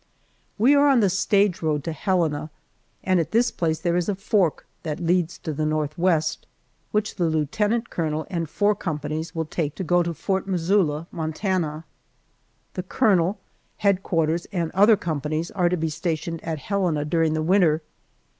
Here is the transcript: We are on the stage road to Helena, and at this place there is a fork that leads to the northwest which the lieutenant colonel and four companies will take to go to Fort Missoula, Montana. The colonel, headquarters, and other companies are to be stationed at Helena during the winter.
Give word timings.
We 0.57 0.73
are 0.73 0.87
on 0.87 1.01
the 1.01 1.11
stage 1.11 1.61
road 1.61 1.83
to 1.83 1.91
Helena, 1.91 2.49
and 3.03 3.19
at 3.19 3.29
this 3.29 3.51
place 3.51 3.79
there 3.81 3.95
is 3.95 4.09
a 4.09 4.15
fork 4.15 4.65
that 4.81 4.99
leads 4.99 5.37
to 5.37 5.53
the 5.53 5.63
northwest 5.63 6.47
which 6.91 7.17
the 7.17 7.27
lieutenant 7.27 7.91
colonel 7.91 8.25
and 8.27 8.49
four 8.49 8.73
companies 8.73 9.35
will 9.35 9.45
take 9.45 9.75
to 9.75 9.83
go 9.83 10.01
to 10.01 10.15
Fort 10.15 10.47
Missoula, 10.47 11.05
Montana. 11.11 11.85
The 12.73 12.81
colonel, 12.81 13.37
headquarters, 13.77 14.47
and 14.51 14.71
other 14.71 14.97
companies 14.97 15.51
are 15.51 15.69
to 15.69 15.77
be 15.77 15.91
stationed 15.91 16.43
at 16.43 16.57
Helena 16.57 17.05
during 17.05 17.33
the 17.35 17.43
winter. 17.43 17.83